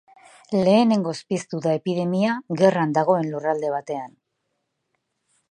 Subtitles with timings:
[0.59, 4.19] Lehengoz piztu da epidemia gerran dagoen lurralde batean.